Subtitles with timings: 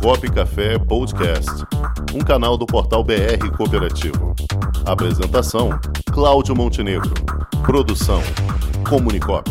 [0.00, 1.50] Comunicop Café Podcast,
[2.14, 4.34] um canal do portal BR Cooperativo.
[4.84, 5.70] Apresentação:
[6.12, 7.12] Cláudio Montenegro.
[7.64, 8.22] Produção:
[8.88, 9.50] Comunicop.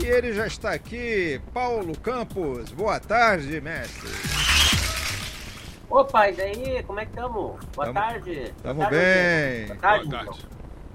[0.00, 2.70] E ele já está aqui, Paulo Campos.
[2.70, 4.21] Boa tarde, mestre.
[5.92, 6.82] Opa, e daí?
[6.84, 7.34] Como é que estamos?
[7.74, 8.54] Boa Tamo- tarde.
[8.62, 9.66] tamo Boa tarde, bem.
[9.66, 10.40] Boa tarde, Boa tarde.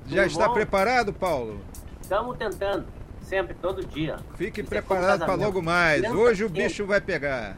[0.07, 0.53] Já Tudo está bom?
[0.55, 1.61] preparado, Paulo?
[2.01, 2.87] Estamos tentando,
[3.21, 4.15] sempre, todo dia.
[4.35, 5.99] Fique Isso é preparado como para logo mais.
[6.01, 7.57] Criança Hoje o bicho vai pegar.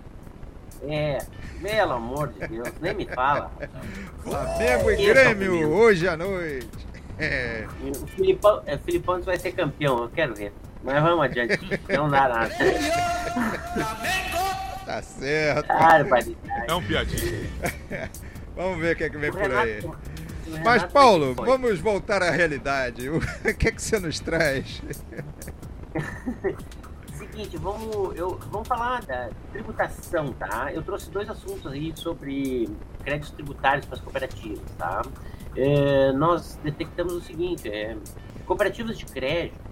[0.84, 1.20] É,
[1.62, 3.50] pelo amor de Deus, nem me fala.
[4.22, 6.68] Flamengo e Isso, Grêmio, hoje à noite.
[7.18, 7.66] É.
[7.82, 10.52] O Filipão, é, Filipão vai ser campeão, eu quero ver.
[10.84, 12.50] Mas vamos adiante, não dá nada.
[14.90, 15.68] Tá certo.
[15.68, 16.36] Barbaridade.
[16.68, 17.48] É um piadinho.
[18.58, 19.80] Vamos ver o que é que vem O por aí.
[19.82, 20.00] Renato-
[20.66, 23.08] Mas, Paulo, vamos voltar à realidade.
[23.08, 23.20] O
[23.56, 24.82] que é que você nos traz?
[27.14, 30.72] Seguinte, vamos, eu, vamos falar da tributação, tá?
[30.74, 32.68] Eu trouxe dois assuntos aí sobre
[33.04, 35.04] créditos tributários para as cooperativas, tá?
[35.56, 37.96] É, nós detectamos o seguinte, é,
[38.48, 39.69] cooperativas de crédito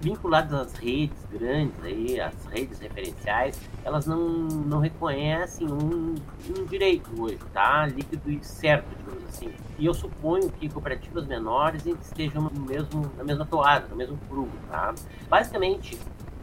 [0.00, 6.14] vinculadas às redes grandes aí, às redes referenciais, elas não, não reconhecem um,
[6.56, 7.86] um direito hoje, tá?
[7.86, 9.52] Líquido e certo, digamos assim.
[9.78, 14.52] E eu suponho que cooperativas menores estejam no mesmo, na mesma toada, no mesmo prumo,
[14.70, 14.94] tá?
[15.28, 15.98] Basicamente,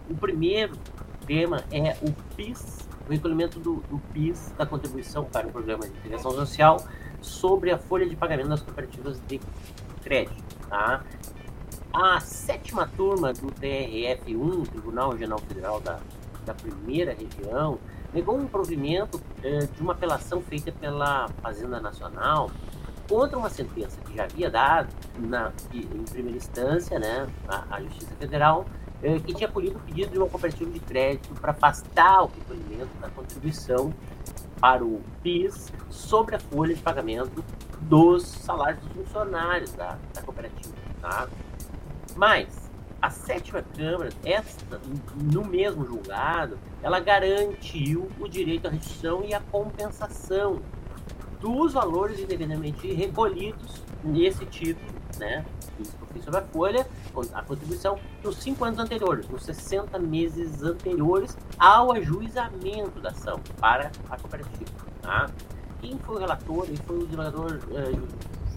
[0.09, 0.77] o primeiro
[1.25, 5.91] tema é o PIS, o recolhimento do, do PIS, da contribuição para o Programa de
[5.97, 6.77] Integração Social,
[7.21, 9.39] sobre a folha de pagamento das cooperativas de
[10.03, 10.43] crédito.
[10.67, 11.03] Tá?
[11.93, 15.99] A sétima turma do TRF1, Tribunal Regional Federal da,
[16.43, 17.77] da Primeira Região,
[18.11, 22.49] negou um provimento eh, de uma apelação feita pela Fazenda Nacional
[23.07, 28.15] contra uma sentença que já havia dado na, em primeira instância, né, a, a Justiça
[28.15, 28.65] Federal,
[29.03, 32.89] eh, que tinha acolhido o pedido de uma cooperativa de crédito para afastar o recolhimento
[32.99, 33.93] da contribuição
[34.59, 37.45] para o PIS sobre a folha de pagamento
[37.81, 40.73] dos salários dos funcionários da, da cooperativa.
[40.99, 41.27] Tá?
[42.15, 44.79] Mas a sétima Câmara, esta,
[45.31, 50.61] no mesmo julgado, ela garantiu o direito à restituição e à compensação
[51.39, 54.87] dos valores indevidamente recolhidos nesse título,
[55.17, 55.45] né?
[55.79, 56.87] Isso sobre a folha,
[57.33, 63.91] a contribuição, nos cinco anos anteriores, nos 60 meses anteriores ao ajuizamento da ação para
[64.09, 64.71] a cooperativa.
[65.01, 65.29] Tá?
[65.81, 67.91] Quem foi o relator ele foi o desembargador eh,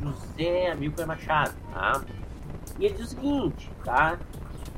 [0.00, 1.55] José Amilcar Machado.
[1.73, 2.03] Tá?
[2.78, 4.19] E ele diz o seguinte, tá?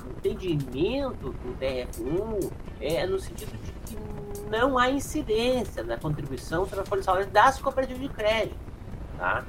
[0.07, 2.51] O entendimento do DF1
[2.81, 3.99] é no sentido de que
[4.51, 8.57] não há incidência da contribuição sobre a folha salário das cooperativas de crédito,
[9.19, 9.45] tá?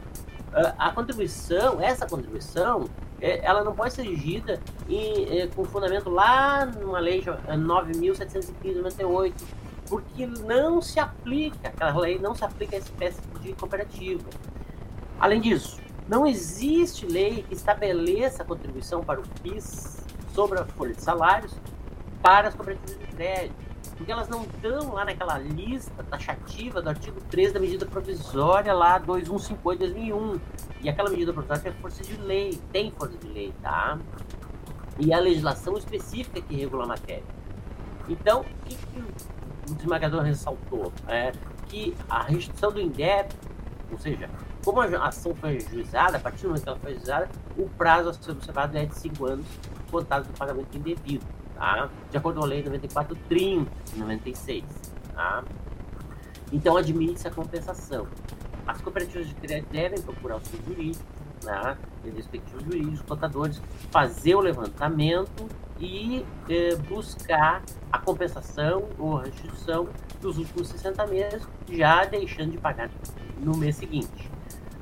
[0.78, 2.90] A a contribuição, essa contribuição,
[3.22, 9.34] é, ela não pode ser exigida é, com fundamento lá numa lei cha- é, 9.715/98,
[9.88, 14.24] porque não se aplica, aquela lei não se aplica a espécie de cooperativa.
[15.20, 20.04] Além disso, não existe lei que estabeleça a contribuição para o PIS
[20.34, 21.56] sobre a folha de salários
[22.20, 23.56] para as cooperativas de crédito,
[23.96, 29.00] porque elas não estão lá naquela lista taxativa do artigo 3 da medida provisória lá
[29.02, 30.40] 2158-2001.
[30.82, 34.00] E aquela medida provisória tem força de lei, tem força de lei, tá?
[34.98, 37.24] E a legislação específica que regula a matéria.
[38.10, 40.92] Então, o que, que o desembargador ressaltou?
[41.08, 41.32] É
[41.68, 43.36] que a restituição do INDEP,
[43.92, 44.28] ou seja,
[44.74, 48.10] como a ação foi ajuizada, a partir do momento que ela foi ajuizada, o prazo
[48.10, 49.46] a ser observado é de 5 anos,
[49.90, 51.26] contados do pagamento indevido,
[51.56, 51.90] tá?
[52.12, 54.64] De acordo com a lei 9430 de 96,
[55.16, 55.44] tá?
[56.52, 58.08] Então, admite-se a compensação.
[58.68, 61.04] As cooperativas de crédito devem procurar o seu jurídico,
[61.44, 61.76] né?
[62.06, 63.60] Os respectivos jurídicos, contadores,
[63.90, 65.48] fazer o levantamento
[65.80, 69.90] e eh, buscar a compensação ou restituição
[70.22, 72.92] dos últimos 60 meses, já deixando de pagar
[73.40, 74.30] no mês seguinte.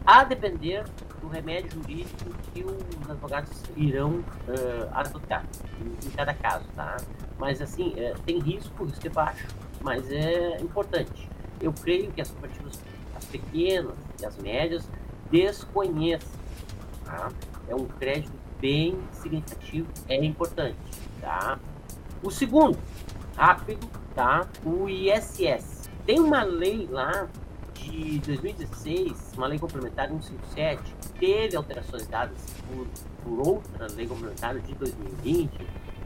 [0.07, 0.85] A depender
[1.19, 5.45] do remédio jurídico que os advogados irão eh, adotar
[5.81, 6.95] em, cada caso, tá?
[7.37, 9.45] Mas assim, eh, tem risco, risco é baixo,
[9.81, 11.29] mas é importante.
[11.59, 12.79] Eu creio que as cooperativas,
[13.17, 14.89] as pequenas e as médias,
[15.29, 16.39] desconheçam,
[17.03, 17.29] tá?
[17.67, 18.31] É um crédito
[18.61, 20.77] bem significativo, é importante,
[21.19, 21.59] tá?
[22.23, 22.79] O segundo,
[23.35, 23.85] rápido,
[24.15, 24.47] tá?
[24.63, 25.89] O ISS.
[26.05, 27.27] Tem uma lei lá
[27.77, 32.37] de 2016, uma lei complementar 157, que teve alterações dadas
[32.67, 32.87] por,
[33.23, 35.49] por outra lei complementar de 2020,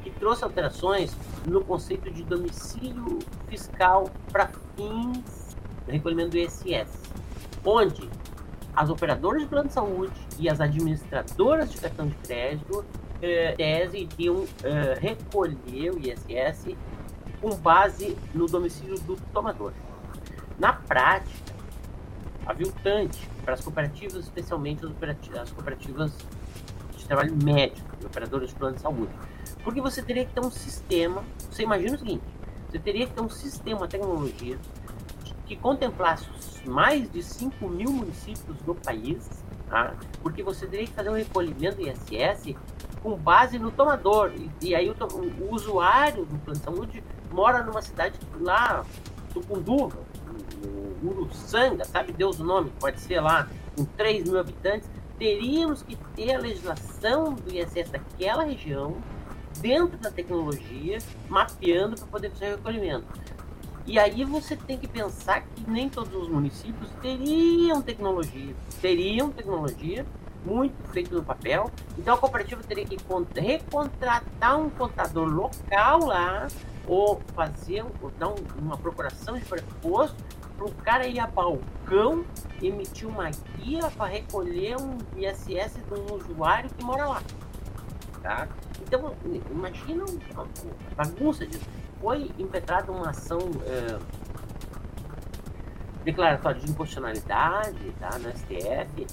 [0.04, 1.16] que trouxe alterações
[1.46, 6.90] no conceito de domicílio fiscal para fins do recolhimento do ISS,
[7.64, 8.10] onde
[8.76, 12.86] as operadoras de plano de saúde e as administradoras de cartão de crédito
[13.22, 16.76] eh, tese iriam eh, recolher o ISS
[17.42, 19.74] com base no domicílio do tomador.
[20.58, 21.51] Na prática,
[22.52, 26.14] aviltante para as cooperativas, especialmente as cooperativas
[26.96, 29.12] de trabalho médico operadoras de plano de saúde.
[29.64, 32.24] Porque você teria que ter um sistema, você imagina o seguinte,
[32.70, 34.58] você teria que ter um sistema, tecnologia
[35.46, 36.26] que contemplasse
[36.66, 39.94] mais de 5 mil municípios do país, tá?
[40.22, 42.56] porque você teria que fazer um recolhimento do ISS
[43.04, 44.32] com base no tomador.
[44.36, 48.86] E, e aí o, o, usuário do plano de saúde mora numa cidade lá,
[49.34, 49.98] Tucunduva,
[51.04, 56.36] Uruçanga, sabe Deus o nome, pode ser lá, com 3 mil habitantes, teríamos que ter
[56.36, 58.98] a legislação do ISS daquela região
[59.60, 61.00] dentro da tecnologia,
[61.30, 63.06] mapeando para poder fazer o recolhimento.
[63.86, 70.06] E aí você tem que pensar que nem todos os municípios teriam tecnologia, teriam tecnologia
[70.46, 71.72] muito feito no papel.
[71.98, 72.98] Então a cooperativa teria que
[73.36, 76.48] recontratar um contador local lá
[76.88, 80.16] ou fazer ou dar uma procuração de preposto
[80.62, 82.24] para o cara ir a balcão
[82.62, 87.24] emitir uma guia para recolher um ISS de um usuário que mora lá.
[88.22, 88.48] Tá?
[88.84, 89.16] Então,
[89.50, 90.06] imagina
[90.38, 91.66] a bagunça disso.
[92.00, 93.98] Foi impetrada uma ação é,
[96.04, 99.08] declaratória de inconstitucionalidade tá, no STF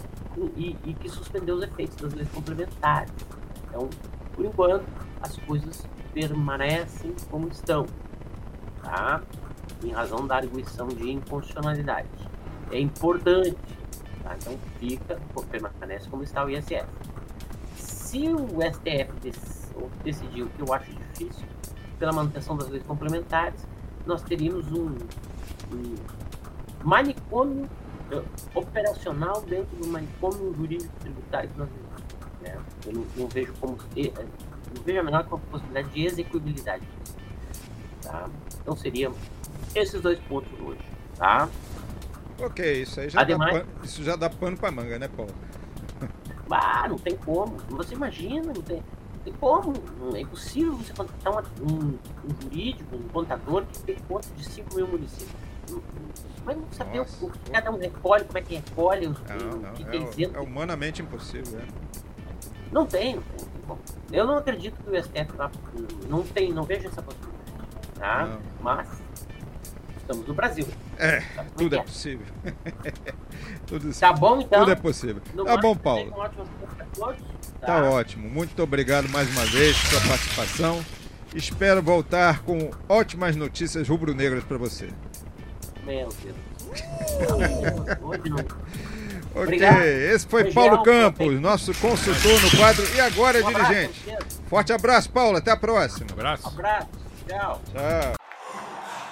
[0.55, 3.12] e, e, que suspendeu os efeitos das leis complementares.
[3.67, 3.89] Então,
[4.35, 4.85] por enquanto,
[5.23, 7.87] as coisas permanecem como estão,
[8.83, 9.23] tá?
[9.83, 12.09] Em razão da arguição de inconstitucionalidade.
[12.71, 13.57] É importante,
[14.23, 14.37] tá?
[14.37, 15.21] então fica,
[15.51, 16.85] permanece como está o ISS.
[17.77, 19.13] Se o STF
[20.03, 21.47] decidiu, que eu acho difícil,
[21.99, 23.67] pela manutenção das leis complementares,
[24.07, 24.97] nós teríamos um,
[25.73, 25.95] um
[26.83, 27.69] manicômio
[28.13, 28.25] uh,
[28.55, 31.89] operacional dentro do manicômio jurídico tributário que nós vivemos.
[32.41, 32.59] Né?
[32.87, 34.13] Eu não, não, vejo como eh,
[34.75, 36.89] não vejo a menor possibilidade de execuibilidade.
[38.03, 38.29] Tá?
[38.63, 39.11] Então seria
[39.75, 40.81] esses dois pontos hoje,
[41.17, 41.49] tá?
[42.41, 45.32] Ok, isso aí já, Ademais, dá, pano, isso já dá pano pra manga, né, Paulo?
[46.50, 47.59] Ah, não tem como.
[47.69, 49.75] Você imagina, não tem, não tem como.
[50.00, 54.75] Não é impossível você contratar um, um, jurídico, um contador que tem conta de 5
[54.75, 55.31] mil municípios.
[56.47, 59.59] Mas não saber Nossa, o, que cada um recolhe, como é que recolhe, os, não,
[59.59, 61.67] não, o que, é, que é, humanamente impossível, é.
[62.73, 65.35] Não tem, não tem, não tem Eu não acredito que o STF
[66.09, 67.38] não tem, não vejo essa possibilidade.
[67.99, 68.38] Tá?
[68.62, 68.88] Mas
[70.09, 70.67] estamos no Brasil.
[70.99, 71.23] É,
[71.57, 72.27] tudo é, é possível.
[73.67, 74.61] tudo, tá bom, então?
[74.61, 75.23] Tudo é possível.
[75.45, 76.13] Tá bom, Paulo.
[77.61, 77.67] Tá.
[77.67, 78.29] tá ótimo.
[78.29, 80.85] Muito obrigado mais uma vez pela sua participação.
[81.35, 84.89] Espero voltar com ótimas notícias rubro-negras para você.
[85.85, 86.37] Meu Deus.
[89.35, 89.83] ok, Obrigado.
[89.83, 94.05] esse foi Beijão, Paulo Campos, nosso consultor no quadro E Agora um Dirigente.
[94.49, 95.37] Forte abraço, Paulo.
[95.37, 96.07] Até a próxima.
[96.11, 96.47] Um abraço.
[96.47, 96.89] Um abraço.
[97.27, 97.63] Tchau.
[97.73, 98.18] Tchau.